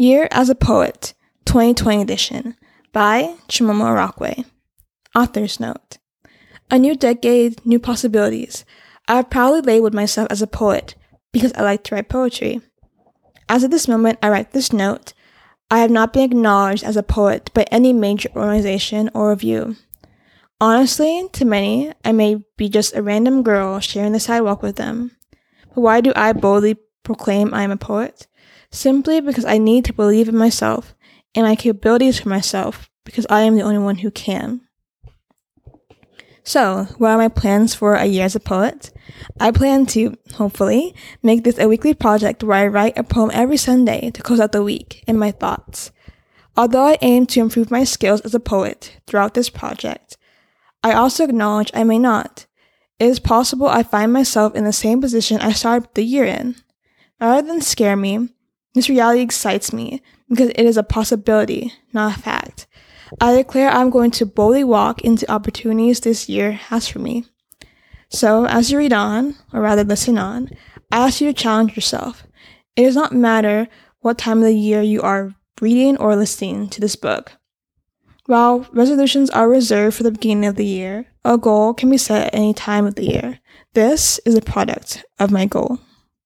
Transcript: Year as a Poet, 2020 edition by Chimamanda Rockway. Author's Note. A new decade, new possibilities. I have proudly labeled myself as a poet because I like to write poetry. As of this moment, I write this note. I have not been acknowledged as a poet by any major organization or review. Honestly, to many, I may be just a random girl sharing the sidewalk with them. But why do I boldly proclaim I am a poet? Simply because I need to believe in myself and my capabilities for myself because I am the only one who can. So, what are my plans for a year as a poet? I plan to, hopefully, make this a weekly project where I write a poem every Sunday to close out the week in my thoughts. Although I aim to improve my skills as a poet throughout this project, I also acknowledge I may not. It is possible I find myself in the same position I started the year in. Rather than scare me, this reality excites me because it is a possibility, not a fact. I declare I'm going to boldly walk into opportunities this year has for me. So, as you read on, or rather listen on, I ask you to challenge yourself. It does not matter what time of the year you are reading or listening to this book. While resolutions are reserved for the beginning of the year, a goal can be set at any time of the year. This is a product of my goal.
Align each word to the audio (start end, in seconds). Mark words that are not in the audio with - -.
Year 0.00 0.28
as 0.30 0.48
a 0.48 0.54
Poet, 0.54 1.12
2020 1.44 2.00
edition 2.00 2.56
by 2.90 3.34
Chimamanda 3.48 3.94
Rockway. 3.94 4.46
Author's 5.14 5.60
Note. 5.60 5.98
A 6.70 6.78
new 6.78 6.96
decade, 6.96 7.60
new 7.66 7.78
possibilities. 7.78 8.64
I 9.08 9.16
have 9.16 9.28
proudly 9.28 9.60
labeled 9.60 9.92
myself 9.92 10.28
as 10.30 10.40
a 10.40 10.46
poet 10.46 10.94
because 11.34 11.52
I 11.52 11.60
like 11.64 11.84
to 11.84 11.94
write 11.94 12.08
poetry. 12.08 12.62
As 13.46 13.62
of 13.62 13.70
this 13.70 13.86
moment, 13.86 14.18
I 14.22 14.30
write 14.30 14.52
this 14.52 14.72
note. 14.72 15.12
I 15.70 15.80
have 15.80 15.90
not 15.90 16.14
been 16.14 16.22
acknowledged 16.22 16.82
as 16.82 16.96
a 16.96 17.02
poet 17.02 17.50
by 17.52 17.66
any 17.70 17.92
major 17.92 18.30
organization 18.34 19.10
or 19.12 19.28
review. 19.28 19.76
Honestly, 20.62 21.28
to 21.34 21.44
many, 21.44 21.92
I 22.06 22.12
may 22.12 22.42
be 22.56 22.70
just 22.70 22.96
a 22.96 23.02
random 23.02 23.42
girl 23.42 23.78
sharing 23.80 24.12
the 24.12 24.20
sidewalk 24.20 24.62
with 24.62 24.76
them. 24.76 25.10
But 25.74 25.82
why 25.82 26.00
do 26.00 26.14
I 26.16 26.32
boldly 26.32 26.78
proclaim 27.04 27.52
I 27.52 27.64
am 27.64 27.70
a 27.70 27.76
poet? 27.76 28.26
Simply 28.70 29.20
because 29.20 29.44
I 29.44 29.58
need 29.58 29.84
to 29.86 29.92
believe 29.92 30.28
in 30.28 30.36
myself 30.36 30.94
and 31.34 31.46
my 31.46 31.56
capabilities 31.56 32.20
for 32.20 32.28
myself 32.28 32.90
because 33.04 33.26
I 33.28 33.42
am 33.42 33.56
the 33.56 33.62
only 33.62 33.78
one 33.78 33.96
who 33.96 34.10
can. 34.10 34.62
So, 36.42 36.88
what 36.96 37.10
are 37.10 37.18
my 37.18 37.28
plans 37.28 37.74
for 37.74 37.94
a 37.94 38.06
year 38.06 38.24
as 38.24 38.34
a 38.34 38.40
poet? 38.40 38.90
I 39.38 39.50
plan 39.50 39.86
to, 39.86 40.16
hopefully, 40.34 40.94
make 41.22 41.44
this 41.44 41.58
a 41.58 41.68
weekly 41.68 41.94
project 41.94 42.42
where 42.42 42.56
I 42.58 42.66
write 42.66 42.98
a 42.98 43.04
poem 43.04 43.30
every 43.32 43.56
Sunday 43.56 44.10
to 44.10 44.22
close 44.22 44.40
out 44.40 44.52
the 44.52 44.62
week 44.62 45.04
in 45.06 45.18
my 45.18 45.30
thoughts. 45.30 45.92
Although 46.56 46.86
I 46.86 46.98
aim 47.02 47.26
to 47.26 47.40
improve 47.40 47.70
my 47.70 47.84
skills 47.84 48.20
as 48.22 48.34
a 48.34 48.40
poet 48.40 48.96
throughout 49.06 49.34
this 49.34 49.50
project, 49.50 50.16
I 50.82 50.92
also 50.92 51.24
acknowledge 51.24 51.70
I 51.74 51.84
may 51.84 51.98
not. 51.98 52.46
It 52.98 53.06
is 53.06 53.20
possible 53.20 53.68
I 53.68 53.82
find 53.82 54.12
myself 54.12 54.54
in 54.54 54.64
the 54.64 54.72
same 54.72 55.00
position 55.00 55.40
I 55.40 55.52
started 55.52 55.90
the 55.94 56.02
year 56.02 56.24
in. 56.24 56.56
Rather 57.20 57.46
than 57.46 57.60
scare 57.60 57.96
me, 57.96 58.30
this 58.74 58.88
reality 58.88 59.20
excites 59.20 59.72
me 59.72 60.02
because 60.28 60.50
it 60.50 60.60
is 60.60 60.76
a 60.76 60.82
possibility, 60.82 61.72
not 61.92 62.16
a 62.16 62.20
fact. 62.20 62.66
I 63.20 63.34
declare 63.34 63.70
I'm 63.70 63.90
going 63.90 64.12
to 64.12 64.26
boldly 64.26 64.62
walk 64.62 65.02
into 65.02 65.30
opportunities 65.30 66.00
this 66.00 66.28
year 66.28 66.52
has 66.52 66.86
for 66.86 67.00
me. 67.00 67.24
So, 68.08 68.46
as 68.46 68.70
you 68.70 68.78
read 68.78 68.92
on, 68.92 69.36
or 69.52 69.60
rather 69.60 69.84
listen 69.84 70.18
on, 70.18 70.50
I 70.92 71.06
ask 71.06 71.20
you 71.20 71.32
to 71.32 71.42
challenge 71.42 71.76
yourself. 71.76 72.24
It 72.76 72.84
does 72.84 72.96
not 72.96 73.12
matter 73.12 73.68
what 74.00 74.18
time 74.18 74.38
of 74.38 74.44
the 74.44 74.54
year 74.54 74.82
you 74.82 75.02
are 75.02 75.34
reading 75.60 75.96
or 75.96 76.16
listening 76.16 76.68
to 76.70 76.80
this 76.80 76.96
book. 76.96 77.32
While 78.26 78.68
resolutions 78.72 79.30
are 79.30 79.48
reserved 79.48 79.96
for 79.96 80.02
the 80.02 80.12
beginning 80.12 80.46
of 80.46 80.56
the 80.56 80.66
year, 80.66 81.06
a 81.24 81.36
goal 81.36 81.74
can 81.74 81.90
be 81.90 81.98
set 81.98 82.28
at 82.28 82.34
any 82.34 82.54
time 82.54 82.86
of 82.86 82.94
the 82.94 83.04
year. 83.04 83.40
This 83.74 84.18
is 84.24 84.34
a 84.34 84.40
product 84.40 85.04
of 85.18 85.30
my 85.30 85.46
goal. 85.46 85.80